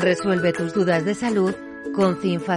Resuelve 0.00 0.52
tus 0.52 0.74
dudas 0.74 1.04
de 1.04 1.12
salud 1.12 1.52
con 1.92 2.20
Cinfa 2.20 2.56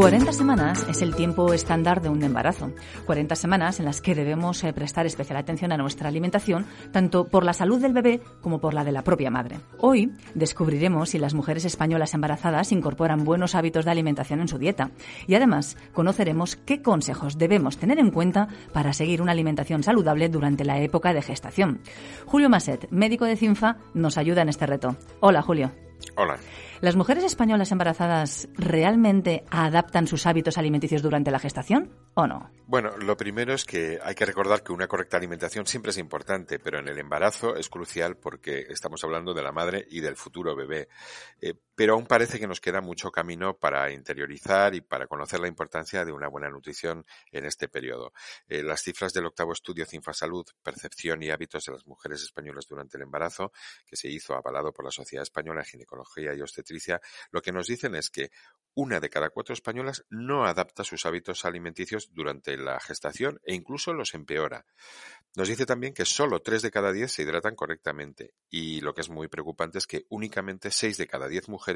40 0.00 0.32
semanas 0.32 0.86
es 0.88 1.02
el 1.02 1.14
tiempo 1.14 1.52
estándar 1.52 2.00
de 2.00 2.08
un 2.08 2.22
embarazo. 2.22 2.72
40 3.04 3.36
semanas 3.36 3.80
en 3.80 3.84
las 3.84 4.00
que 4.00 4.14
debemos 4.14 4.64
eh, 4.64 4.72
prestar 4.72 5.04
especial 5.04 5.36
atención 5.36 5.72
a 5.72 5.76
nuestra 5.76 6.08
alimentación, 6.08 6.64
tanto 6.90 7.28
por 7.28 7.44
la 7.44 7.52
salud 7.52 7.82
del 7.82 7.92
bebé 7.92 8.22
como 8.40 8.62
por 8.62 8.72
la 8.72 8.82
de 8.82 8.92
la 8.92 9.04
propia 9.04 9.30
madre. 9.30 9.60
Hoy 9.76 10.10
descubriremos 10.34 11.10
si 11.10 11.18
las 11.18 11.34
mujeres 11.34 11.66
españolas 11.66 12.14
embarazadas 12.14 12.72
incorporan 12.72 13.24
buenos 13.24 13.54
hábitos 13.54 13.84
de 13.84 13.90
alimentación 13.90 14.40
en 14.40 14.48
su 14.48 14.56
dieta. 14.56 14.90
Y 15.26 15.34
además 15.34 15.76
conoceremos 15.92 16.56
qué 16.56 16.80
consejos 16.80 17.36
debemos 17.36 17.76
tener 17.76 17.98
en 17.98 18.10
cuenta 18.10 18.48
para 18.72 18.94
seguir 18.94 19.20
una 19.20 19.32
alimentación 19.32 19.82
saludable 19.82 20.30
durante 20.30 20.64
la 20.64 20.80
época 20.80 21.12
de 21.12 21.20
gestación. 21.20 21.82
Julio 22.24 22.48
Maset, 22.48 22.90
médico 22.90 23.26
de 23.26 23.36
CINFA, 23.36 23.76
nos 23.92 24.16
ayuda 24.16 24.40
en 24.40 24.48
este 24.48 24.64
reto. 24.64 24.96
Hola, 25.20 25.42
Julio. 25.42 25.89
Hola. 26.16 26.38
¿Las 26.80 26.96
mujeres 26.96 27.24
españolas 27.24 27.72
embarazadas 27.72 28.48
realmente 28.54 29.44
adaptan 29.50 30.06
sus 30.06 30.24
hábitos 30.26 30.56
alimenticios 30.56 31.02
durante 31.02 31.30
la 31.30 31.38
gestación 31.38 31.90
o 32.14 32.26
no? 32.26 32.50
Bueno, 32.66 32.96
lo 32.96 33.18
primero 33.18 33.52
es 33.52 33.66
que 33.66 33.98
hay 34.02 34.14
que 34.14 34.24
recordar 34.24 34.62
que 34.62 34.72
una 34.72 34.88
correcta 34.88 35.18
alimentación 35.18 35.66
siempre 35.66 35.90
es 35.90 35.98
importante, 35.98 36.58
pero 36.58 36.78
en 36.78 36.88
el 36.88 36.98
embarazo 36.98 37.54
es 37.54 37.68
crucial 37.68 38.16
porque 38.16 38.66
estamos 38.70 39.04
hablando 39.04 39.34
de 39.34 39.42
la 39.42 39.52
madre 39.52 39.86
y 39.90 40.00
del 40.00 40.16
futuro 40.16 40.56
bebé. 40.56 40.88
Eh, 41.42 41.52
pero 41.80 41.94
aún 41.94 42.04
parece 42.04 42.38
que 42.38 42.46
nos 42.46 42.60
queda 42.60 42.82
mucho 42.82 43.10
camino 43.10 43.56
para 43.56 43.90
interiorizar 43.90 44.74
y 44.74 44.82
para 44.82 45.06
conocer 45.06 45.40
la 45.40 45.48
importancia 45.48 46.04
de 46.04 46.12
una 46.12 46.28
buena 46.28 46.50
nutrición 46.50 47.06
en 47.32 47.46
este 47.46 47.68
periodo. 47.68 48.12
Eh, 48.48 48.62
las 48.62 48.82
cifras 48.82 49.14
del 49.14 49.24
octavo 49.24 49.54
estudio 49.54 49.86
Cinfasalud, 49.86 50.44
Percepción 50.62 51.22
y 51.22 51.30
Hábitos 51.30 51.64
de 51.64 51.72
las 51.72 51.86
Mujeres 51.86 52.20
Españolas 52.20 52.66
durante 52.68 52.98
el 52.98 53.04
embarazo, 53.04 53.50
que 53.86 53.96
se 53.96 54.08
hizo 54.08 54.34
avalado 54.34 54.74
por 54.74 54.84
la 54.84 54.90
Sociedad 54.90 55.22
Española 55.22 55.62
de 55.62 55.70
Ginecología 55.70 56.34
y 56.34 56.42
Obstetricia, 56.42 57.00
lo 57.30 57.40
que 57.40 57.50
nos 57.50 57.66
dicen 57.66 57.94
es 57.94 58.10
que 58.10 58.30
una 58.74 59.00
de 59.00 59.08
cada 59.08 59.30
cuatro 59.30 59.54
españolas 59.54 60.04
no 60.10 60.44
adapta 60.44 60.84
sus 60.84 61.06
hábitos 61.06 61.46
alimenticios 61.46 62.10
durante 62.12 62.58
la 62.58 62.78
gestación 62.78 63.40
e 63.42 63.54
incluso 63.54 63.94
los 63.94 64.12
empeora. 64.12 64.66
Nos 65.34 65.48
dice 65.48 65.64
también 65.64 65.94
que 65.94 66.04
solo 66.04 66.40
tres 66.40 66.60
de 66.60 66.70
cada 66.70 66.92
diez 66.92 67.12
se 67.12 67.22
hidratan 67.22 67.54
correctamente 67.54 68.34
y 68.50 68.80
lo 68.80 68.94
que 68.94 69.00
es 69.00 69.08
muy 69.08 69.28
preocupante 69.28 69.78
es 69.78 69.86
que 69.86 70.04
únicamente 70.08 70.70
seis 70.70 70.98
de 70.98 71.06
cada 71.06 71.28
diez 71.28 71.48
mujeres 71.48 71.69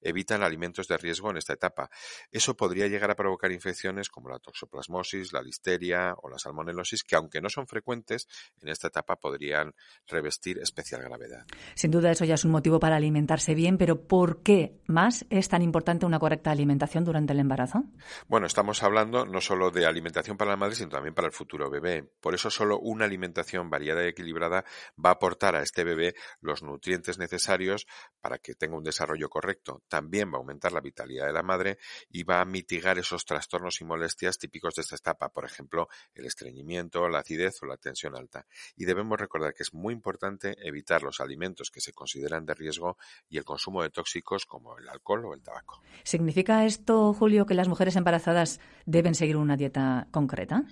evitan 0.00 0.42
alimentos 0.42 0.88
de 0.88 0.96
riesgo 0.96 1.30
en 1.30 1.36
esta 1.36 1.52
etapa. 1.52 1.90
Eso 2.30 2.56
podría 2.56 2.88
llegar 2.88 3.10
a 3.10 3.16
provocar 3.16 3.52
infecciones 3.52 4.08
como 4.08 4.28
la 4.28 4.38
toxoplasmosis, 4.38 5.32
la 5.32 5.42
listeria 5.42 6.14
o 6.22 6.28
la 6.28 6.38
salmonelosis 6.38 7.04
que 7.04 7.16
aunque 7.16 7.40
no 7.40 7.48
son 7.48 7.66
frecuentes 7.66 8.28
en 8.60 8.68
esta 8.68 8.88
etapa 8.88 9.16
podrían 9.16 9.74
revestir 10.06 10.58
especial 10.58 11.02
gravedad. 11.02 11.46
Sin 11.74 11.90
duda 11.90 12.10
eso 12.10 12.24
ya 12.24 12.34
es 12.34 12.44
un 12.44 12.50
motivo 12.50 12.80
para 12.80 12.96
alimentarse 12.96 13.54
bien, 13.54 13.78
pero 13.78 14.06
¿por 14.06 14.42
qué 14.42 14.80
más 14.86 15.26
es 15.30 15.48
tan 15.48 15.62
importante 15.62 16.06
una 16.06 16.18
correcta 16.18 16.50
alimentación 16.50 17.04
durante 17.04 17.32
el 17.32 17.40
embarazo? 17.40 17.84
Bueno, 18.28 18.46
estamos 18.46 18.82
hablando 18.82 19.24
no 19.26 19.40
solo 19.40 19.70
de 19.70 19.86
alimentación 19.86 20.36
para 20.36 20.50
la 20.50 20.56
madre, 20.56 20.74
sino 20.74 20.90
también 20.90 21.14
para 21.14 21.26
el 21.28 21.32
futuro 21.32 21.70
bebé. 21.70 22.10
Por 22.20 22.34
eso 22.34 22.50
solo 22.50 22.78
una 22.78 23.04
alimentación 23.04 23.70
variada 23.70 24.04
y 24.04 24.08
equilibrada 24.08 24.64
va 25.02 25.10
a 25.10 25.14
aportar 25.14 25.56
a 25.56 25.62
este 25.62 25.84
bebé 25.84 26.14
los 26.40 26.62
nutrientes 26.62 27.18
necesarios 27.18 27.86
para 28.20 28.38
que 28.38 28.54
tenga 28.54 28.76
un 28.76 28.84
desarrollo 28.84 29.28
correcto. 29.32 29.82
También 29.88 30.28
va 30.28 30.34
a 30.34 30.40
aumentar 30.40 30.72
la 30.72 30.82
vitalidad 30.82 31.24
de 31.26 31.32
la 31.32 31.42
madre 31.42 31.78
y 32.10 32.22
va 32.22 32.42
a 32.42 32.44
mitigar 32.44 32.98
esos 32.98 33.24
trastornos 33.24 33.80
y 33.80 33.84
molestias 33.84 34.36
típicos 34.36 34.74
de 34.74 34.82
esta 34.82 34.96
etapa, 34.96 35.30
por 35.30 35.46
ejemplo, 35.46 35.88
el 36.14 36.26
estreñimiento, 36.26 37.08
la 37.08 37.20
acidez 37.20 37.62
o 37.62 37.66
la 37.66 37.78
tensión 37.78 38.14
alta. 38.14 38.44
Y 38.76 38.84
debemos 38.84 39.18
recordar 39.18 39.54
que 39.54 39.62
es 39.62 39.72
muy 39.72 39.94
importante 39.94 40.54
evitar 40.60 41.02
los 41.02 41.18
alimentos 41.20 41.70
que 41.70 41.80
se 41.80 41.94
consideran 41.94 42.44
de 42.44 42.52
riesgo 42.52 42.98
y 43.30 43.38
el 43.38 43.44
consumo 43.44 43.82
de 43.82 43.88
tóxicos 43.88 44.44
como 44.44 44.76
el 44.76 44.86
alcohol 44.86 45.24
o 45.24 45.32
el 45.32 45.40
tabaco. 45.40 45.80
¿Significa 46.04 46.66
esto, 46.66 47.14
Julio, 47.14 47.46
que 47.46 47.54
las 47.54 47.68
mujeres 47.68 47.96
embarazadas 47.96 48.60
deben 48.84 49.14
seguir 49.14 49.38
una 49.38 49.56
dieta 49.56 50.08
concreta? 50.10 50.64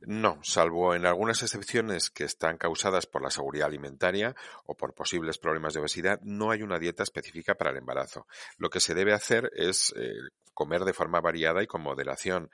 No, 0.00 0.38
salvo 0.42 0.94
en 0.94 1.04
algunas 1.04 1.42
excepciones 1.42 2.08
que 2.08 2.24
están 2.24 2.56
causadas 2.56 3.04
por 3.04 3.22
la 3.22 3.28
seguridad 3.28 3.66
alimentaria 3.66 4.34
o 4.64 4.74
por 4.74 4.94
posibles 4.94 5.36
problemas 5.36 5.74
de 5.74 5.80
obesidad, 5.80 6.18
no 6.22 6.50
hay 6.50 6.62
una 6.62 6.78
dieta 6.78 7.02
específica 7.02 7.56
para 7.56 7.72
el 7.72 7.76
embarazo. 7.76 7.95
Lo 8.58 8.70
que 8.70 8.80
se 8.80 8.94
debe 8.94 9.12
hacer 9.12 9.50
es 9.54 9.92
eh, 9.96 10.14
comer 10.54 10.84
de 10.84 10.92
forma 10.92 11.20
variada 11.20 11.62
y 11.62 11.66
con 11.66 11.82
moderación. 11.82 12.50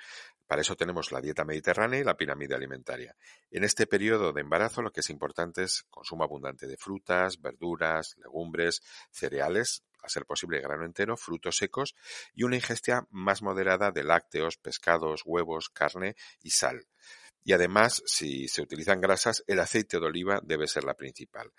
Para 0.47 0.63
eso 0.63 0.77
tenemos 0.77 1.13
la 1.13 1.21
dieta 1.21 1.45
mediterránea 1.45 2.01
y 2.01 2.05
la 2.05 2.17
pirámide 2.17 2.55
alimentaria. 2.55 3.17
En 3.51 3.65
este 3.65 3.87
periodo 3.87 4.33
de 4.33 4.43
embarazo 4.43 4.83
lo 4.83 4.91
que 4.91 5.01
es 5.01 5.09
importante 5.09 5.63
es 5.63 5.85
consumo 5.89 6.25
abundante 6.25 6.67
de 6.67 6.77
frutas, 6.77 7.41
verduras, 7.41 8.17
legumbres, 8.19 8.83
cereales, 9.11 9.83
a 10.03 10.09
ser 10.09 10.27
posible 10.27 10.61
grano 10.61 10.85
entero, 10.85 11.17
frutos 11.17 11.57
secos 11.57 11.95
y 12.35 12.43
una 12.43 12.57
ingesta 12.57 13.07
más 13.11 13.41
moderada 13.41 13.93
de 13.93 14.05
lácteos, 14.05 14.57
pescados, 14.57 15.23
huevos, 15.25 15.71
carne 15.71 16.17
y 16.43 16.51
sal. 16.51 16.87
Y 17.45 17.53
además, 17.53 18.03
si 18.07 18.47
se 18.49 18.63
utilizan 18.63 19.01
grasas, 19.01 19.43
el 19.47 19.59
aceite 19.59 19.99
de 19.99 20.07
oliva 20.07 20.41
debe 20.43 20.69
ser 20.69 20.85
la 20.85 20.95
principal. 20.95 21.51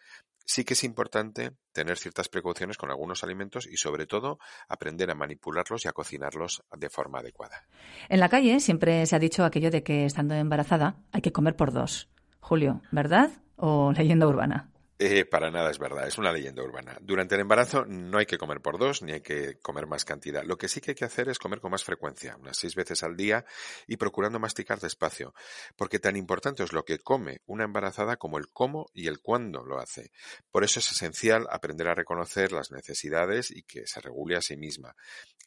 Sí 0.46 0.66
que 0.66 0.74
es 0.74 0.84
importante 0.84 1.52
tener 1.72 1.98
ciertas 1.98 2.28
precauciones 2.28 2.78
con 2.78 2.90
algunos 2.90 3.24
alimentos 3.24 3.66
y 3.66 3.78
sobre 3.78 4.06
todo 4.06 4.40
aprender 4.68 5.10
a 5.10 5.16
manipularlos 5.16 5.86
y 5.86 5.88
a 5.88 5.94
cocinarlos 5.94 6.64
de 6.78 6.90
forma 6.90 7.20
adecuada. 7.20 7.66
En 8.10 8.20
la 8.20 8.30
calle 8.30 8.60
siempre 8.60 9.06
se 9.06 9.16
ha 9.16 9.20
dicho 9.20 9.46
aquello 9.46 9.72
de 9.72 9.84
que 9.84 10.06
estando 10.06 10.36
embarazada 10.36 10.98
hay 11.12 11.22
que 11.22 11.32
comer 11.32 11.56
por 11.56 11.72
dos. 11.72 12.10
Julio, 12.40 12.82
¿verdad 12.92 13.32
o 13.56 13.94
leyenda 13.94 14.28
urbana? 14.28 14.73
Eh, 15.00 15.26
para 15.26 15.50
nada 15.50 15.72
es 15.72 15.80
verdad, 15.80 16.08
es 16.08 16.20
una 16.20 16.32
leyenda 16.32 16.62
urbana. 16.62 16.98
Durante 17.02 17.34
el 17.34 17.42
embarazo 17.42 17.84
no 17.86 18.20
hay 18.20 18.28
que 18.28 18.38
comer 18.38 18.62
por 18.62 18.78
dos 18.78 19.02
ni 19.02 19.14
hay 19.14 19.22
que 19.22 19.60
comer 19.60 19.88
más 19.88 20.06
cantidad. 20.06 20.44
Lo 20.44 20.58
que 20.58 20.68
sí 20.68 20.82
que 20.82 20.92
hay 20.92 20.96
que 20.96 21.04
hacer 21.04 21.30
es 21.30 21.40
comer 21.40 21.60
con 21.60 21.72
más 21.72 21.84
frecuencia, 21.84 22.38
unas 22.38 22.58
seis 22.58 22.76
veces 22.76 23.02
al 23.02 23.18
día 23.18 23.44
y 23.88 23.98
procurando 23.98 24.40
masticar 24.40 24.80
despacio, 24.80 25.34
porque 25.76 25.98
tan 25.98 26.16
importante 26.16 26.64
es 26.64 26.74
lo 26.74 26.86
que 26.86 27.00
come 27.00 27.42
una 27.48 27.64
embarazada 27.64 28.18
como 28.18 28.38
el 28.38 28.50
cómo 28.50 28.86
y 28.94 29.08
el 29.08 29.20
cuándo 29.20 29.64
lo 29.66 29.80
hace. 29.80 30.12
Por 30.52 30.64
eso 30.64 30.80
es 30.80 30.92
esencial 30.92 31.48
aprender 31.50 31.88
a 31.88 31.96
reconocer 31.96 32.52
las 32.52 32.72
necesidades 32.72 33.50
y 33.50 33.64
que 33.64 33.88
se 33.88 34.00
regule 34.00 34.38
a 34.38 34.42
sí 34.42 34.58
misma. 34.58 34.96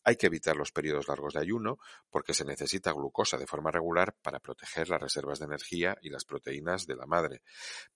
Hay 0.03 0.17
que 0.17 0.27
evitar 0.27 0.57
los 0.57 0.71
periodos 0.71 1.09
largos 1.09 1.35
de 1.35 1.41
ayuno 1.41 1.79
porque 2.11 2.35
se 2.35 2.45
necesita 2.45 2.93
glucosa 2.93 3.39
de 3.39 3.47
forma 3.47 3.71
regular 3.71 4.15
para 4.23 4.39
proteger 4.39 4.89
las 4.89 5.01
reservas 5.01 5.39
de 5.39 5.47
energía 5.47 5.97
y 6.01 6.11
las 6.11 6.25
proteínas 6.25 6.87
de 6.87 6.95
la 6.95 7.07
madre. 7.07 7.43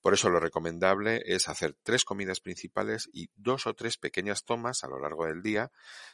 Por 0.01 0.15
eso 0.15 0.29
lo 0.29 0.41
recomendable 0.41 1.23
es 1.25 1.49
hacer 1.51 1.77
tres 1.83 2.05
comidas 2.05 2.41
principales 2.41 3.09
y 3.13 3.31
dos 3.37 3.67
o 3.67 3.75
tres 3.75 3.97
pequeñas 3.97 4.45
tomas 4.45 4.85
a 4.85 4.89
lo 4.89 4.99
largo 5.01 5.27
del 5.27 5.43
día, 5.43 5.71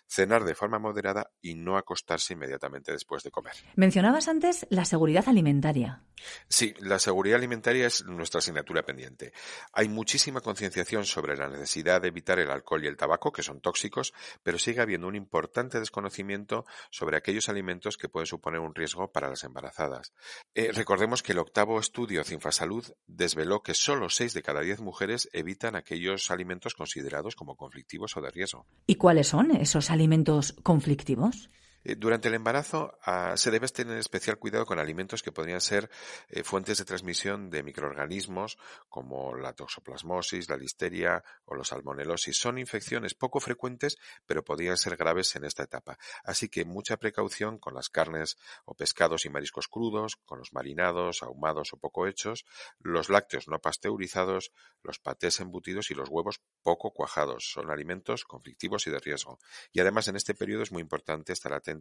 cenar 0.07 0.45
de 0.45 0.55
forma 0.55 0.79
moderada 0.79 1.31
y 1.41 1.55
no 1.55 1.77
acostarse 1.77 2.35
inmediatamente 2.35 2.93
después 2.93 3.23
de 3.23 3.31
comer. 3.31 3.55
Mencionabas 3.75 4.29
antes 4.29 4.67
la 4.71 4.85
seguridad 4.85 5.29
alimentaria. 5.29 6.03
Sí, 6.49 6.75
la 6.81 6.99
seguridad 6.99 7.39
alimentaria 7.39 7.87
es 7.87 8.05
nuestra 8.05 8.39
asignatura 8.39 8.83
pendiente. 8.83 9.33
Hay 9.73 9.89
muchísima 9.89 10.41
concienciación 10.41 11.05
sobre 11.05 11.37
la 11.37 11.49
necesidad 11.49 12.01
de 12.01 12.09
evitar 12.09 12.39
el 12.39 12.51
alcohol 12.51 12.85
y 12.85 12.89
el 12.89 12.97
tabaco, 12.97 13.33
que 13.33 13.43
son 13.43 13.61
tóxicos, 13.61 14.13
pero 14.43 14.59
sigue 14.59 14.81
habiendo 14.81 15.07
un 15.07 15.17
importante 15.17 15.79
desconocimiento 15.79 16.65
sobre 16.91 17.17
aquellos 17.17 17.49
alimentos 17.49 17.97
que 17.97 18.09
pueden 18.09 18.27
suponer 18.27 18.61
un 18.61 18.75
riesgo 18.75 19.11
para 19.13 19.29
las 19.29 19.45
embarazadas. 19.45 20.13
Eh, 20.55 20.73
recordemos 20.73 21.23
que 21.23 21.33
el 21.33 21.39
octavo 21.39 21.79
estudio 21.79 22.25
Cinfasalud 22.25 22.87
desveló 23.07 23.63
que 23.63 23.75
solo 23.75 24.09
seis 24.09 24.35
de 24.35 24.43
cada 24.43 24.61
diez 24.61 24.81
mujeres 24.81 25.29
evitan 25.33 25.77
aquellos 25.77 26.31
alimentos 26.31 26.75
considerados 26.75 27.37
como 27.37 27.57
conflictivos 27.57 28.17
o 28.17 28.21
de 28.21 28.31
riesgo. 28.31 28.67
¿Y 28.87 28.97
cuáles 28.97 29.29
son 29.29 29.51
esos 29.51 29.91
alimentos 29.91 30.55
conflictivos? 30.63 31.51
Eh, 31.87 31.94
durante 31.94 32.27
el 32.27 32.35
embarazo 32.35 32.99
ah, 33.05 33.35
se 33.37 33.53
debe 33.53 33.69
tener 33.69 33.97
especial 33.99 34.38
cuidado 34.38 34.67
con 34.67 34.81
alimentos 34.81 35.23
que 35.23 35.31
podrían 35.31 35.61
ser 35.61 35.88
eh, 36.29 36.43
fuentes 36.43 36.79
de 36.79 36.85
transmisión 36.85 37.49
de 37.49 37.62
microorganismos 37.62 38.59
como 38.88 39.37
la 39.37 39.53
toxoplasmosis, 39.53 40.49
la 40.49 40.56
listeria 40.56 41.23
o 41.44 41.55
los 41.55 41.69
salmonelosis. 41.69 42.37
Son 42.37 42.59
infecciones 42.59 43.15
poco 43.15 43.38
frecuentes, 43.38 43.99
pero 44.27 44.44
podrían 44.44 44.77
ser 44.77 44.97
graves 44.97 45.37
en 45.37 45.44
esta 45.44 45.62
etapa. 45.62 45.97
Así 46.25 46.49
que 46.49 46.65
mucha 46.65 46.97
precaución 46.97 47.59
con 47.59 47.75
las 47.75 47.89
carnes 47.89 48.37
o 48.65 48.75
pescados 48.75 49.25
y 49.25 49.31
mariscos 49.31 49.69
crudos, 49.69 50.17
con 50.25 50.41
los 50.41 50.53
marinados, 50.53 51.23
ahumados 51.23 51.73
o 51.73 51.77
poco 51.77 52.09
hechos, 52.09 52.47
los 52.81 53.11
lácteos 53.11 53.47
no 53.47 53.61
pasteurizados, 53.61 54.50
los 54.82 54.99
patés 54.99 55.39
embutidos 55.39 55.93
y 55.93 55.94
los 55.94 56.09
huevos 56.09 56.41
poco 56.62 56.91
cuajados. 56.91 57.49
Son 57.53 57.71
alimentos 57.71 58.25
conflictivos 58.25 58.89
y 58.89 58.91
de 58.91 58.99
riesgo. 58.99 59.39
Y 59.73 59.79
además 59.79 60.09
en 60.09 60.17
este 60.17 60.35
periodo 60.35 60.65
es 60.65 60.73
muy 60.73 60.82
importante 60.82 61.32
estar 61.32 61.53
atento 61.53 61.75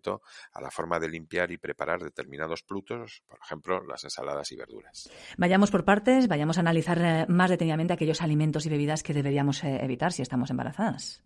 a 0.54 0.62
la 0.62 0.72
forma 0.72 1.00
de 1.00 1.10
limpiar 1.10 1.52
y 1.52 1.58
preparar 1.58 2.02
determinados 2.02 2.64
plutos, 2.64 3.24
por 3.28 3.40
ejemplo, 3.44 3.84
las 3.86 4.04
ensaladas 4.04 4.52
y 4.52 4.56
verduras. 4.56 5.10
Vayamos 5.38 5.72
por 5.72 5.86
partes, 5.86 6.28
vayamos 6.28 6.58
a 6.58 6.62
analizar 6.62 7.00
eh, 7.02 7.26
más 7.28 7.50
detenidamente 7.50 7.94
aquellos 7.94 8.22
alimentos 8.22 8.66
y 8.66 8.70
bebidas 8.70 9.04
que 9.04 9.14
deberíamos 9.14 9.64
eh, 9.64 9.80
evitar 9.84 10.12
si 10.12 10.22
estamos 10.22 10.50
embarazadas. 10.50 11.24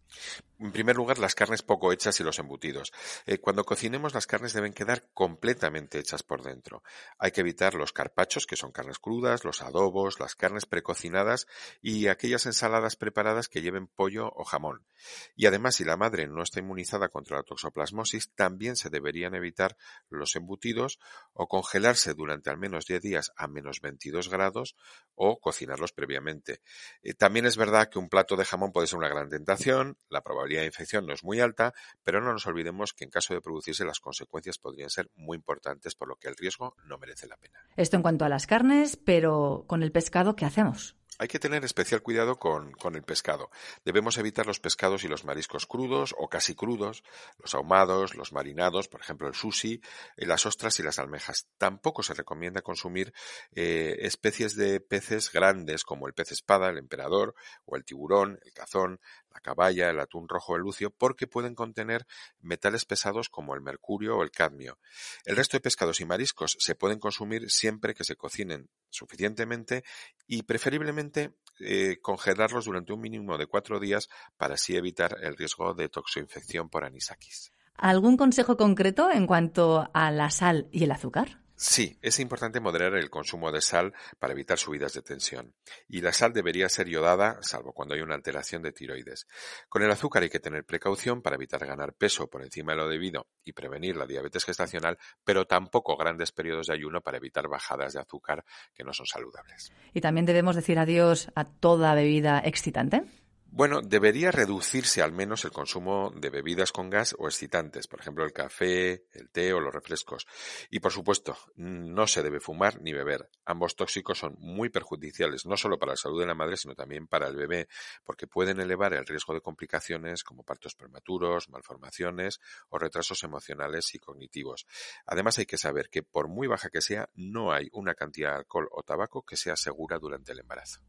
En 0.62 0.74
primer 0.74 0.98
lugar, 0.98 1.20
las 1.20 1.36
carnes 1.36 1.62
poco 1.62 1.94
hechas 1.94 2.20
y 2.20 2.24
los 2.24 2.38
embutidos. 2.38 2.92
Eh, 3.26 3.38
cuando 3.38 3.64
cocinemos, 3.64 4.14
las 4.14 4.28
carnes 4.28 4.52
deben 4.52 4.74
quedar 4.74 5.08
completamente 5.14 6.00
hechas 6.00 6.22
por 6.22 6.44
dentro. 6.44 6.84
Hay 7.18 7.32
que 7.32 7.40
evitar 7.40 7.76
los 7.76 7.94
carpachos, 7.94 8.46
que 8.46 8.58
son 8.58 8.74
carnes 8.74 9.00
crudas, 9.00 9.46
los 9.46 9.62
adobos, 9.62 10.20
las 10.20 10.36
carnes 10.36 10.66
precocinadas 10.66 11.48
y 11.82 12.08
aquellas 12.08 12.46
ensaladas 12.46 12.98
preparadas 12.98 13.48
que 13.48 13.62
lleven 13.62 13.88
pollo 13.88 14.34
o 14.36 14.44
jamón. 14.44 14.86
Y 15.34 15.46
además, 15.46 15.76
si 15.76 15.86
la 15.86 15.96
madre 15.96 16.28
no 16.28 16.44
está 16.44 16.60
inmunizada 16.60 17.08
contra 17.08 17.38
la 17.38 17.44
toxoplasmosis, 17.44 18.34
también 18.36 18.76
se 18.76 18.90
deberían 18.90 19.36
evitar 19.36 19.78
los 20.10 20.36
embutidos 20.36 21.00
o 21.32 21.48
congelarse 21.48 22.14
durante 22.16 22.50
al 22.50 22.58
menos 22.58 22.86
10 22.86 23.02
días 23.02 23.32
a 23.38 23.48
menos 23.48 23.80
22 23.80 24.28
grados 24.28 24.76
o 25.16 25.40
cocinarlos 25.40 25.94
previamente. 25.94 26.60
Eh, 27.02 27.14
también 27.14 27.46
es 27.46 27.56
verdad 27.56 27.88
que 27.90 27.98
un 27.98 28.10
plato 28.10 28.36
de 28.36 28.44
jamón 28.44 28.74
puede 28.74 28.88
ser 28.88 28.98
una 29.00 29.08
gran 29.08 29.30
tentación, 29.30 29.98
la 30.10 30.22
probabilidad 30.22 30.49
de 30.57 30.66
infección 30.66 31.06
no 31.06 31.13
es 31.13 31.24
muy 31.24 31.40
alta, 31.40 31.74
pero 32.04 32.22
no 32.22 32.31
nos 32.31 32.46
olvidemos 32.48 32.94
que 32.94 33.04
en 33.04 33.10
caso 33.10 33.34
de 33.34 33.42
producirse 33.42 33.86
las 33.86 34.00
consecuencias 34.00 34.57
podrían 34.57 34.90
ser 34.90 35.10
muy 35.16 35.36
importantes, 35.36 35.96
por 35.96 36.07
lo 36.07 36.16
que 36.16 36.28
el 36.28 36.36
riesgo 36.36 36.75
no 36.86 36.98
merece 36.98 37.28
la 37.28 37.38
pena. 37.38 37.60
Esto 37.75 37.96
en 37.96 38.01
cuanto 38.01 38.25
a 38.25 38.30
las 38.30 38.48
carnes, 38.48 38.98
pero 38.98 39.66
con 39.68 39.84
el 39.84 39.92
pescado, 39.92 40.36
¿qué 40.36 40.46
hacemos? 40.46 40.96
Hay 41.22 41.28
que 41.28 41.38
tener 41.38 41.66
especial 41.66 42.01
cuidado 42.01 42.40
con, 42.40 42.74
el 42.96 43.04
pescado. 43.04 43.51
Debemos 43.84 44.18
evitar 44.18 44.48
los 44.48 44.62
pescados 44.62 45.04
y 45.04 45.10
los 45.10 45.25
mariscos 45.25 45.66
crudos 45.66 46.16
o 46.18 46.30
casi 46.30 46.56
crudos, 46.56 47.04
los 47.40 47.54
ahumados, 47.56 48.16
los 48.16 48.31
marinados, 48.31 48.88
por 48.88 49.01
ejemplo 49.01 49.28
el 49.28 49.34
sushi, 49.34 49.81
eh, 50.16 50.25
las 50.25 50.46
ostras 50.46 50.80
y 50.80 50.84
las 50.84 50.98
almejas. 50.98 51.50
Tampoco 51.57 52.04
se 52.04 52.13
recomienda 52.13 52.62
consumir 52.62 53.13
eh, 53.51 53.98
especies 54.00 54.56
de 54.56 54.80
peces 54.80 55.30
grandes 55.30 55.84
como 55.84 56.07
el 56.07 56.13
pez 56.13 56.31
espada, 56.31 56.69
el 56.69 56.78
emperador 56.78 57.36
o 57.66 57.75
el 57.75 57.84
tiburón, 57.84 58.40
el 58.46 58.54
cazón, 58.54 59.01
la 59.39 59.41
caballa, 59.41 59.89
el 59.89 60.00
atún 60.00 60.27
rojo, 60.27 60.56
el 60.56 60.62
lucio, 60.62 60.89
porque 60.91 61.27
pueden 61.27 61.56
contener 61.56 62.06
metales 62.41 62.86
pesados 62.86 63.30
como 63.30 63.56
el 63.56 63.62
mercurio 63.62 64.18
o 64.18 64.24
el 64.24 64.31
cadmio. 64.31 64.77
El 65.25 65.36
resto 65.36 65.57
de 65.57 65.62
pescados 65.62 66.01
y 66.01 66.06
mariscos 66.06 66.57
se 66.59 66.75
pueden 66.75 67.00
consumir 67.00 67.50
siempre 67.50 67.94
que 67.94 68.03
se 68.03 68.15
cocinen 68.15 68.69
suficientemente 68.89 69.83
y 70.27 70.44
preferiblemente 70.44 71.33
eh, 71.59 71.97
congelarlos 72.01 72.65
durante 72.65 72.94
un 72.94 73.01
mínimo 73.01 73.38
de 73.38 73.47
cuatro 73.47 73.80
días 73.80 74.09
para 74.38 74.56
así 74.56 74.75
evitar 74.75 75.15
el 75.21 75.38
riesgo 75.38 75.74
de 75.74 75.89
toxoinfección 75.89 76.69
por 76.69 76.83
anisakis. 76.83 77.51
¿Algún 77.75 78.18
consejo 78.18 78.57
concreto 78.57 79.09
en 79.09 79.25
cuanto 79.25 79.89
a 79.94 80.12
la 80.12 80.30
sal 80.31 80.68
y 80.71 80.83
el 80.83 80.91
azúcar? 80.91 81.41
Sí, 81.62 82.00
es 82.02 82.22
importante 82.22 82.62
moderar 82.62 82.96
el 82.96 83.10
consumo 83.10 83.52
de 83.52 83.60
sal 83.60 83.94
para 84.18 84.32
evitar 84.32 84.58
subidas 84.58 84.94
de 84.94 85.02
tensión. 85.02 85.56
Y 85.90 86.00
la 86.00 86.14
sal 86.14 86.32
debería 86.32 86.70
ser 86.70 86.88
iodada, 86.88 87.38
salvo 87.42 87.74
cuando 87.74 87.96
hay 87.96 88.00
una 88.02 88.16
alteración 88.16 88.62
de 88.62 88.72
tiroides. 88.72 89.28
Con 89.68 89.84
el 89.84 89.92
azúcar 89.92 90.24
hay 90.24 90.30
que 90.30 90.40
tener 90.40 90.64
precaución 90.64 91.22
para 91.22 91.36
evitar 91.36 91.66
ganar 91.66 91.92
peso 91.96 92.30
por 92.30 92.44
encima 92.44 92.72
de 92.72 92.78
lo 92.78 92.88
debido 92.88 93.28
y 93.44 93.52
prevenir 93.52 93.98
la 93.98 94.08
diabetes 94.08 94.46
gestacional, 94.46 94.98
pero 95.26 95.48
tampoco 95.48 95.98
grandes 95.98 96.32
periodos 96.32 96.68
de 96.68 96.76
ayuno 96.76 97.02
para 97.02 97.18
evitar 97.18 97.50
bajadas 97.50 97.92
de 97.92 98.00
azúcar 98.00 98.46
que 98.74 98.86
no 98.86 98.94
son 98.94 99.08
saludables. 99.08 99.74
Y 99.94 100.00
también 100.00 100.26
debemos 100.26 100.56
decir 100.56 100.80
adiós 100.80 101.30
a 101.36 101.44
toda 101.44 101.94
bebida 101.94 102.40
excitante. 102.40 103.04
Bueno, 103.51 103.81
debería 103.81 104.30
reducirse 104.30 105.01
al 105.01 105.12
menos 105.12 105.44
el 105.44 105.51
consumo 105.51 106.13
de 106.16 106.30
bebidas 106.30 106.72
con 106.72 106.90
gas 106.92 107.16
o 107.18 107.28
excitantes, 107.28 107.88
por 107.88 108.00
ejemplo 108.00 108.24
el 108.24 108.31
café, 108.31 109.06
el 109.12 109.31
té 109.31 109.54
o 109.54 109.60
los 109.60 109.74
refrescos. 109.74 110.28
Y 110.69 110.80
por 110.80 110.92
supuesto, 110.92 111.36
no 111.56 112.06
se 112.06 112.22
debe 112.22 112.40
fumar 112.40 112.80
ni 112.80 112.94
beber. 112.94 113.28
Ambos 113.46 113.75
tóxicos 113.75 114.19
son 114.19 114.36
muy 114.38 114.69
perjudiciales, 114.69 115.48
no 115.48 115.57
solo 115.57 115.80
para 115.80 115.94
la 115.94 115.98
salud 115.98 116.19
de 116.19 116.28
la 116.28 116.36
madre, 116.36 116.57
sino 116.57 116.75
también 116.75 117.07
para 117.07 117.28
el 117.28 117.36
bebé, 117.36 117.68
porque 118.04 118.28
pueden 118.28 118.60
elevar 118.60 118.94
el 118.94 119.07
riesgo 119.07 119.34
de 119.34 119.42
complicaciones 119.42 120.24
como 120.24 120.44
partos 120.44 120.75
prematuros, 120.75 121.50
malformaciones 121.50 122.40
o 122.69 122.78
retrasos 122.78 123.24
emocionales 123.24 123.96
y 123.96 124.00
cognitivos. 124.00 124.68
Además 125.07 125.40
hay 125.40 125.48
que 125.48 125.57
saber 125.57 125.90
que 125.90 126.04
por 126.04 126.28
muy 126.28 126.48
baja 126.48 126.69
que 126.69 126.81
sea, 126.81 127.10
no 127.16 127.51
hay 127.51 127.68
una 127.72 127.96
cantidad 127.96 128.30
de 128.30 128.38
alcohol 128.38 128.69
o 128.72 128.84
tabaco 128.84 129.24
que 129.24 129.38
sea 129.38 129.56
segura 129.56 129.98
durante 129.98 130.34
el 130.34 130.40
embarazo. 130.40 130.81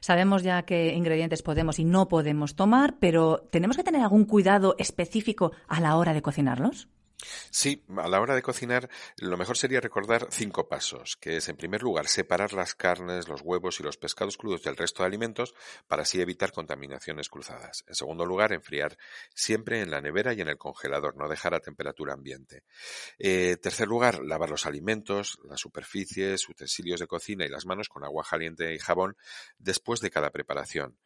Sabemos 0.00 0.42
ya 0.42 0.62
qué 0.62 0.94
ingredientes 0.94 1.42
podemos 1.42 1.78
y 1.78 1.84
no 1.84 2.08
podemos 2.08 2.56
tomar, 2.56 2.96
pero 2.98 3.46
¿tenemos 3.50 3.76
que 3.76 3.84
tener 3.84 4.02
algún 4.02 4.24
cuidado 4.24 4.74
específico 4.78 5.52
a 5.68 5.80
la 5.80 5.96
hora 5.96 6.12
de 6.12 6.22
cocinarlos? 6.22 6.88
Sí, 7.50 7.84
a 7.96 8.08
la 8.08 8.20
hora 8.20 8.34
de 8.34 8.42
cocinar 8.42 8.88
lo 9.18 9.36
mejor 9.36 9.56
sería 9.56 9.80
recordar 9.80 10.28
cinco 10.30 10.68
pasos, 10.68 11.16
que 11.16 11.36
es 11.36 11.48
en 11.48 11.56
primer 11.56 11.82
lugar 11.82 12.08
separar 12.08 12.52
las 12.52 12.74
carnes, 12.74 13.28
los 13.28 13.40
huevos 13.42 13.80
y 13.80 13.82
los 13.82 13.96
pescados 13.96 14.36
crudos 14.36 14.62
del 14.62 14.76
resto 14.76 15.02
de 15.02 15.08
alimentos 15.08 15.54
para 15.86 16.02
así 16.02 16.20
evitar 16.20 16.52
contaminaciones 16.52 17.28
cruzadas. 17.28 17.84
En 17.86 17.94
segundo 17.94 18.26
lugar, 18.26 18.52
enfriar 18.52 18.96
siempre 19.34 19.80
en 19.80 19.90
la 19.90 20.00
nevera 20.00 20.32
y 20.34 20.40
en 20.40 20.48
el 20.48 20.58
congelador, 20.58 21.16
no 21.16 21.28
dejar 21.28 21.54
a 21.54 21.60
temperatura 21.60 22.14
ambiente. 22.14 22.64
En 23.18 23.52
eh, 23.52 23.56
tercer 23.56 23.88
lugar, 23.88 24.20
lavar 24.24 24.50
los 24.50 24.66
alimentos, 24.66 25.38
las 25.48 25.60
superficies, 25.60 26.48
utensilios 26.48 27.00
de 27.00 27.06
cocina 27.06 27.44
y 27.44 27.48
las 27.48 27.66
manos 27.66 27.88
con 27.88 28.04
agua 28.04 28.24
caliente 28.28 28.74
y 28.74 28.78
jabón 28.78 29.16
después 29.58 30.00
de 30.00 30.10
cada 30.10 30.30
preparación. 30.30 30.98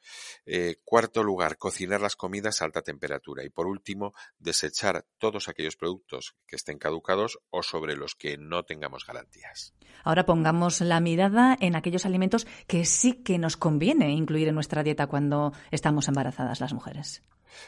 Eh, 0.46 0.76
cuarto 0.84 1.22
lugar, 1.22 1.58
cocinar 1.58 2.00
las 2.00 2.16
comidas 2.16 2.60
a 2.60 2.64
alta 2.64 2.82
temperatura. 2.82 3.44
Y 3.44 3.50
por 3.50 3.66
último, 3.66 4.14
desechar 4.38 5.04
todos 5.18 5.48
aquellos 5.48 5.76
productos 5.76 6.07
que 6.46 6.56
estén 6.56 6.78
caducados 6.78 7.38
o 7.50 7.62
sobre 7.62 7.96
los 7.96 8.14
que 8.14 8.36
no 8.38 8.64
tengamos 8.64 9.06
garantías. 9.06 9.74
Ahora 10.04 10.26
pongamos 10.26 10.80
la 10.80 11.00
mirada 11.00 11.56
en 11.60 11.76
aquellos 11.76 12.06
alimentos 12.06 12.46
que 12.66 12.84
sí 12.84 13.22
que 13.22 13.38
nos 13.38 13.56
conviene 13.56 14.12
incluir 14.12 14.48
en 14.48 14.54
nuestra 14.54 14.82
dieta 14.82 15.06
cuando 15.06 15.52
estamos 15.70 16.08
embarazadas 16.08 16.60
las 16.60 16.72
mujeres. 16.72 17.22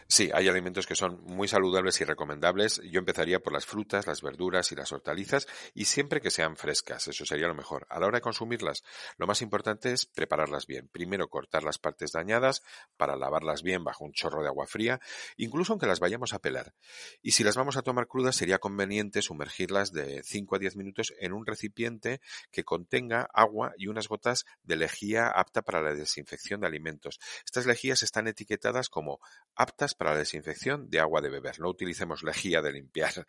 Sí, 0.06 0.30
hay 0.32 0.48
alimentos 0.48 0.86
que 0.86 0.94
son 0.94 1.20
muy 1.24 1.48
saludables 1.48 2.00
y 2.00 2.04
recomendables. 2.04 2.80
Yo 2.90 2.98
empezaría 2.98 3.40
por 3.40 3.52
las 3.52 3.66
frutas, 3.66 4.06
las 4.06 4.22
verduras 4.22 4.72
y 4.72 4.76
las 4.76 4.92
hortalizas 4.92 5.46
y 5.74 5.86
siempre 5.86 6.20
que 6.20 6.30
sean 6.30 6.56
frescas, 6.56 7.08
eso 7.08 7.24
sería 7.24 7.48
lo 7.48 7.54
mejor. 7.54 7.86
A 7.88 7.98
la 7.98 8.06
hora 8.06 8.18
de 8.18 8.22
consumirlas, 8.22 8.82
lo 9.16 9.26
más 9.26 9.42
importante 9.42 9.92
es 9.92 10.06
prepararlas 10.06 10.66
bien. 10.66 10.88
Primero 10.88 11.28
cortar 11.28 11.62
las 11.62 11.78
partes 11.78 12.12
dañadas 12.12 12.62
para 12.96 13.16
lavarlas 13.16 13.62
bien 13.62 13.84
bajo 13.84 14.04
un 14.04 14.12
chorro 14.12 14.42
de 14.42 14.48
agua 14.48 14.66
fría, 14.66 15.00
incluso 15.36 15.72
aunque 15.72 15.86
las 15.86 16.00
vayamos 16.00 16.34
a 16.34 16.40
pelar. 16.40 16.74
Y 17.22 17.32
si 17.32 17.44
las 17.44 17.56
vamos 17.56 17.76
a 17.76 17.82
tomar 17.82 18.06
crudas, 18.06 18.19
sería 18.32 18.58
conveniente 18.58 19.22
sumergirlas 19.22 19.92
de 19.92 20.22
5 20.22 20.56
a 20.56 20.58
10 20.58 20.76
minutos 20.76 21.12
en 21.18 21.32
un 21.32 21.46
recipiente 21.46 22.20
que 22.50 22.64
contenga 22.64 23.28
agua 23.32 23.72
y 23.76 23.88
unas 23.88 24.08
gotas 24.08 24.44
de 24.62 24.76
lejía 24.76 25.28
apta 25.28 25.62
para 25.62 25.82
la 25.82 25.94
desinfección 25.94 26.60
de 26.60 26.66
alimentos. 26.66 27.18
Estas 27.44 27.66
lejías 27.66 28.02
están 28.02 28.26
etiquetadas 28.28 28.88
como 28.88 29.20
aptas 29.54 29.94
para 29.94 30.12
la 30.12 30.18
desinfección 30.18 30.88
de 30.90 31.00
agua 31.00 31.20
de 31.20 31.30
beber. 31.30 31.60
No 31.60 31.68
utilicemos 31.68 32.22
lejía 32.22 32.62
de 32.62 32.72
limpiar. 32.72 33.12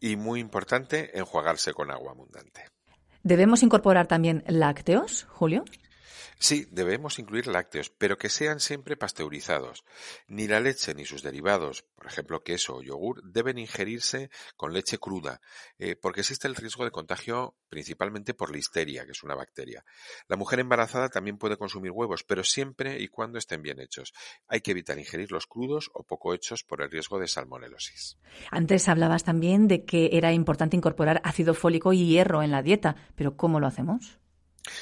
Y 0.00 0.14
muy 0.14 0.38
importante, 0.38 1.18
enjuagarse 1.18 1.72
con 1.72 1.90
agua 1.90 2.12
abundante. 2.12 2.66
¿Debemos 3.24 3.64
incorporar 3.64 4.06
también 4.06 4.44
lácteos, 4.46 5.26
Julio? 5.28 5.64
Sí, 6.38 6.66
debemos 6.70 7.18
incluir 7.18 7.46
lácteos, 7.46 7.90
pero 7.90 8.18
que 8.18 8.28
sean 8.28 8.60
siempre 8.60 8.96
pasteurizados. 8.96 9.84
Ni 10.26 10.46
la 10.46 10.60
leche 10.60 10.94
ni 10.94 11.04
sus 11.04 11.22
derivados, 11.22 11.84
por 11.94 12.06
ejemplo 12.06 12.42
queso 12.42 12.76
o 12.76 12.82
yogur, 12.82 13.22
deben 13.22 13.58
ingerirse 13.58 14.30
con 14.56 14.72
leche 14.72 14.98
cruda, 14.98 15.40
eh, 15.78 15.96
porque 15.96 16.20
existe 16.20 16.48
el 16.48 16.54
riesgo 16.54 16.84
de 16.84 16.90
contagio 16.90 17.56
principalmente 17.68 18.34
por 18.34 18.52
listeria, 18.52 19.04
que 19.04 19.12
es 19.12 19.22
una 19.22 19.34
bacteria. 19.34 19.84
La 20.26 20.36
mujer 20.36 20.60
embarazada 20.60 21.08
también 21.08 21.38
puede 21.38 21.56
consumir 21.56 21.90
huevos, 21.90 22.24
pero 22.24 22.44
siempre 22.44 23.00
y 23.00 23.08
cuando 23.08 23.38
estén 23.38 23.62
bien 23.62 23.80
hechos. 23.80 24.12
Hay 24.46 24.60
que 24.60 24.70
evitar 24.70 24.98
ingerirlos 24.98 25.46
crudos 25.46 25.90
o 25.94 26.02
poco 26.02 26.34
hechos 26.34 26.64
por 26.64 26.82
el 26.82 26.90
riesgo 26.90 27.18
de 27.18 27.28
salmonelosis. 27.28 28.18
Antes 28.50 28.88
hablabas 28.88 29.24
también 29.24 29.68
de 29.68 29.84
que 29.84 30.10
era 30.12 30.32
importante 30.32 30.76
incorporar 30.76 31.20
ácido 31.24 31.54
fólico 31.54 31.92
y 31.92 32.06
hierro 32.06 32.42
en 32.42 32.50
la 32.50 32.62
dieta, 32.62 32.96
pero 33.14 33.36
¿cómo 33.36 33.60
lo 33.60 33.66
hacemos? 33.66 34.18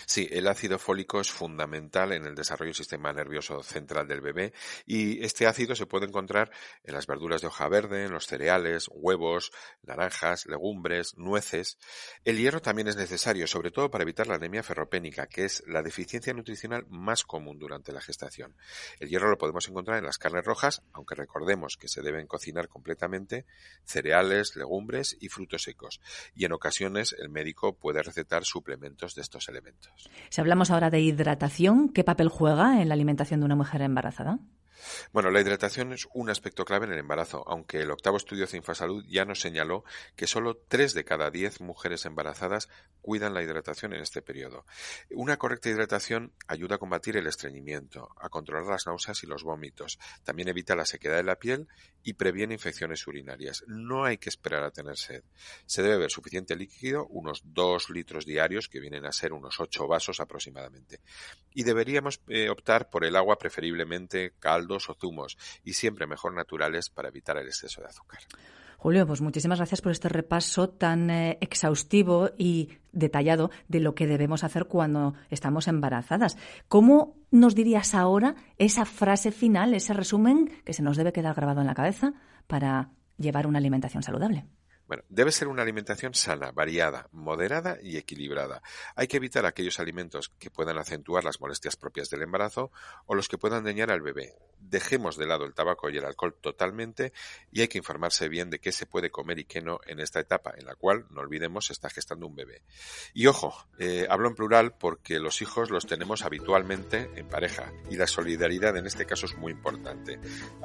Sí, 0.07 0.28
el 0.31 0.49
ácido 0.49 0.78
fólico 0.78 1.21
es 1.21 1.31
fundamental 1.31 2.12
en 2.12 2.26
el 2.26 2.35
desarrollo 2.35 2.71
del 2.71 2.76
sistema 2.76 3.12
nervioso 3.12 3.62
central 3.62 4.07
del 4.07 4.21
bebé 4.21 4.52
y 4.87 5.25
este 5.25 5.47
ácido 5.47 5.75
se 5.75 5.87
puede 5.87 6.07
encontrar 6.07 6.50
en 6.85 6.95
las 6.95 7.07
verduras 7.07 7.40
de 7.40 7.49
hoja 7.49 7.69
verde, 7.69 8.05
en 8.05 8.12
los 8.12 8.26
cereales, 8.26 8.88
huevos, 8.90 9.52
naranjas, 9.83 10.47
legumbres, 10.47 11.16
nueces. 11.16 11.78
El 12.25 12.38
hierro 12.38 12.61
también 12.61 12.88
es 12.88 12.97
necesario, 12.97 13.47
sobre 13.47 13.71
todo 13.71 13.90
para 13.90 14.02
evitar 14.02 14.26
la 14.26 14.37
anemia 14.37 14.62
ferropénica, 14.62 15.26
que 15.26 15.45
es 15.45 15.62
la 15.66 15.83
deficiencia 15.83 16.33
nutricional 16.33 16.87
más 16.88 17.25
común 17.25 17.59
durante 17.59 17.93
la 17.93 18.00
gestación. 18.00 18.57
El 19.00 19.09
hierro 19.09 19.31
lo 19.31 19.38
podemos 19.38 19.69
encontrar 19.69 19.99
en 19.99 20.05
las 20.05 20.19
carnes 20.19 20.45
rojas, 20.45 20.83
aunque 20.93 21.14
recordemos 21.14 21.76
que 21.76 21.88
se 21.88 22.02
deben 22.02 22.26
cocinar 22.26 22.69
completamente, 22.69 23.47
cereales, 23.85 24.57
legumbres 24.57 25.16
y 25.21 25.28
frutos 25.28 25.62
secos. 25.62 26.00
Y 26.35 26.45
en 26.45 26.52
ocasiones 26.52 27.14
el 27.19 27.28
médico 27.28 27.76
puede 27.76 28.02
recetar 28.02 28.45
suplementos 28.45 29.14
de 29.14 29.23
estos 29.23 29.49
elementos. 29.49 29.75
Si 30.28 30.40
hablamos 30.40 30.71
ahora 30.71 30.90
de 30.90 31.00
hidratación, 31.00 31.88
¿qué 31.88 32.04
papel 32.04 32.28
juega 32.28 32.80
en 32.83 32.88
la 32.88 32.95
alimentación 32.95 33.40
de 33.40 33.47
una 33.47 33.56
mujer 33.56 33.83
embarazada? 33.83 34.38
Bueno, 35.12 35.30
la 35.30 35.40
hidratación 35.40 35.92
es 35.92 36.06
un 36.14 36.30
aspecto 36.30 36.64
clave 36.64 36.87
en 36.87 36.92
el 36.92 36.99
embarazo, 36.99 37.45
aunque 37.47 37.80
el 37.80 37.90
octavo 37.90 38.16
estudio 38.16 38.47
de 38.47 38.56
Infasalud 38.56 39.04
ya 39.09 39.25
nos 39.25 39.40
señaló 39.40 39.85
que 40.14 40.26
solo 40.26 40.56
3 40.68 40.95
de 40.95 41.04
cada 41.04 41.30
10 41.30 41.61
mujeres 41.61 42.04
embarazadas 42.04 42.68
cuidan 43.00 43.35
la 43.35 43.42
hidratación 43.42 43.95
en 43.95 44.00
este 44.00 44.23
periodo. 44.23 44.66
Una 45.11 45.37
correcta 45.37 45.68
hidratación 45.68 46.33
ayuda 46.47 46.76
a 46.76 46.78
combatir 46.78 47.16
el 47.16 47.26
estreñimiento, 47.26 48.09
a 48.18 48.28
controlar 48.28 48.66
las 48.66 48.87
náuseas 48.87 49.23
y 49.23 49.26
los 49.26 49.45
vómitos, 49.45 49.99
también 50.25 50.49
evita 50.49 50.75
la 50.75 50.87
sequedad 50.87 51.16
de 51.16 51.23
la 51.23 51.37
piel 51.37 51.68
y 52.02 52.14
previene 52.14 52.54
infecciones 52.54 53.06
urinarias. 53.06 53.64
No 53.66 54.04
hay 54.04 54.18
que 54.18 54.28
esperar 54.28 54.62
a 54.62 54.71
tener 54.71 54.97
sed. 54.97 55.25
Se 55.66 55.83
debe 55.83 55.97
beber 55.97 56.11
suficiente 56.11 56.54
líquido, 56.54 57.06
unos 57.06 57.42
2 57.45 57.90
litros 57.90 58.25
diarios, 58.25 58.68
que 58.68 58.80
vienen 58.80 59.06
a 59.06 59.12
ser 59.12 59.33
unos 59.33 59.61
8 59.61 59.87
vasos 59.88 60.21
aproximadamente. 60.21 61.00
Y 61.52 61.64
deberíamos 61.64 62.21
eh, 62.28 62.49
optar 62.49 62.90
por 62.90 63.04
el 63.04 63.16
agua 63.16 63.38
preferiblemente 63.38 64.35
caldo 64.66 64.78
o 64.88 64.94
zumos 64.94 65.37
y 65.64 65.75
siempre 65.75 66.06
mejor 66.06 66.35
naturales 66.35 66.90
para 66.90 67.08
evitar 67.08 67.37
el 67.38 67.46
exceso 67.46 67.80
de 67.80 67.88
azúcar. 67.88 68.20
Julio, 68.78 69.06
pues 69.06 69.23
muchísimas 69.23 69.58
gracias 69.58 69.80
por 69.80 69.90
este 69.90 70.08
repaso 70.08 70.68
tan 70.68 71.08
eh, 71.08 71.38
exhaustivo 71.40 72.30
y 72.37 72.68
detallado 72.92 73.50
de 73.68 73.80
lo 73.80 73.94
que 73.94 74.06
debemos 74.06 74.44
hacer 74.44 74.66
cuando 74.66 75.14
estamos 75.30 75.66
embarazadas. 75.66 76.37
¿Cómo 76.68 77.16
nos 77.30 77.54
dirías 77.54 77.94
ahora 77.94 78.35
esa 78.58 78.85
frase 78.85 79.32
final, 79.32 79.73
ese 79.73 79.94
resumen 79.94 80.50
que 80.64 80.75
se 80.75 80.82
nos 80.82 80.99
debe 80.99 81.12
quedar 81.12 81.35
grabado 81.35 81.62
en 81.62 81.66
la 81.66 81.75
cabeza 81.75 82.12
para 82.46 82.90
llevar 83.16 83.46
una 83.46 83.58
alimentación 83.58 84.02
saludable? 84.02 84.44
Bueno, 84.87 85.02
debe 85.09 85.33
ser 85.33 85.49
una 85.49 85.62
alimentación 85.62 86.14
sana, 86.14 86.52
variada, 86.52 87.09
moderada 87.11 87.78
y 87.83 87.97
equilibrada. 87.97 88.62
Hay 88.95 89.09
que 89.09 89.16
evitar 89.16 89.45
aquellos 89.45 89.81
alimentos 89.81 90.31
que 90.38 90.50
puedan 90.50 90.78
acentuar 90.78 91.25
las 91.25 91.40
molestias 91.40 91.75
propias 91.75 92.09
del 92.09 92.23
embarazo 92.23 92.71
o 93.07 93.16
los 93.16 93.28
que 93.28 93.37
puedan 93.37 93.64
dañar 93.64 93.90
al 93.90 94.00
bebé. 94.00 94.35
Dejemos 94.61 95.16
de 95.16 95.26
lado 95.26 95.45
el 95.45 95.55
tabaco 95.55 95.90
y 95.90 95.97
el 95.97 96.05
alcohol 96.05 96.37
totalmente 96.40 97.12
y 97.50 97.62
hay 97.62 97.69
que 97.69 97.78
informarse 97.78 98.28
bien 98.28 98.49
de 98.49 98.61
qué 98.61 98.71
se 98.71 98.87
puede 98.87 99.11
comer 99.11 99.40
y 99.40 99.45
qué 99.45 99.61
no 99.61 99.81
en 99.87 99.99
esta 99.99 100.21
etapa, 100.21 100.55
en 100.57 100.66
la 100.66 100.76
cual, 100.76 101.07
no 101.11 101.21
olvidemos, 101.21 101.66
se 101.66 101.73
está 101.73 101.90
gestando 101.90 102.26
un 102.28 102.37
bebé. 102.37 102.62
Y 103.12 103.26
ojo, 103.26 103.66
eh, 103.78 104.07
hablo 104.09 104.28
en 104.28 104.37
plural 104.37 104.76
porque 104.78 105.19
los 105.19 105.43
hijos 105.43 105.71
los 105.71 105.87
tenemos 105.87 106.25
habitualmente 106.25 107.11
en 107.16 107.28
pareja 107.28 107.73
y 107.90 107.97
la 107.97 108.07
solidaridad 108.07 108.76
en 108.76 108.87
este 108.87 109.05
caso 109.05 109.26
es 109.26 109.37
muy 109.37 109.50
importante. 109.50 110.21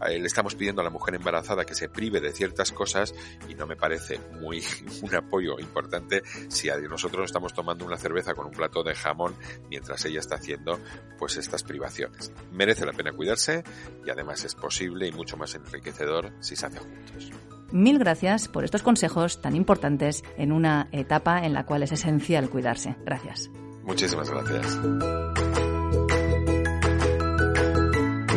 Eh, 0.08 0.20
le 0.20 0.28
estamos 0.28 0.54
pidiendo 0.54 0.82
a 0.82 0.84
la 0.84 0.92
mujer 0.92 1.16
embarazada 1.16 1.66
que 1.66 1.74
se 1.74 1.90
prive 1.90 2.22
de 2.22 2.34
ciertas 2.34 2.72
cosas 2.72 3.16
y 3.50 3.56
no 3.56 3.66
me 3.66 3.76
parece 3.76 4.11
muy 4.40 4.64
un 5.02 5.16
apoyo 5.16 5.60
importante 5.60 6.22
si 6.50 6.70
nosotros 6.90 7.26
estamos 7.26 7.54
tomando 7.54 7.86
una 7.86 7.98
cerveza 7.98 8.34
con 8.34 8.48
un 8.48 8.52
plato 8.52 8.84
de 8.84 8.96
jamón 8.96 9.36
mientras 9.70 10.04
ella 10.06 10.20
está 10.20 10.36
haciendo 10.36 10.80
pues 11.18 11.38
estas 11.38 11.64
privaciones. 11.64 12.32
Merece 12.52 12.86
la 12.86 12.94
pena 12.94 13.12
cuidarse 13.12 13.64
y 14.06 14.10
además 14.10 14.44
es 14.44 14.56
posible 14.56 15.08
y 15.08 15.12
mucho 15.12 15.38
más 15.38 15.56
enriquecedor 15.56 16.32
si 16.40 16.56
se 16.56 16.66
hace 16.66 16.80
juntos. 16.80 17.32
Mil 17.72 18.00
gracias 18.00 18.48
por 18.50 18.66
estos 18.66 18.84
consejos 18.84 19.42
tan 19.42 19.56
importantes 19.56 20.24
en 20.38 20.52
una 20.52 20.90
etapa 20.92 21.46
en 21.46 21.54
la 21.54 21.66
cual 21.66 21.84
es 21.84 21.92
esencial 21.94 22.50
cuidarse. 22.50 22.96
Gracias. 23.06 23.50
Muchísimas 23.84 24.30
gracias. 24.30 24.80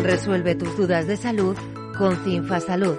Resuelve 0.03 0.55
tus 0.55 0.77
dudas 0.77 1.07
de 1.07 1.17
salud 1.17 1.57
con 1.97 2.17
Cinfa 2.25 2.61
Salud. 2.61 2.99